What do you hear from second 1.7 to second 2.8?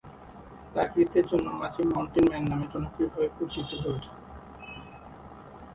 'mountain man' নামে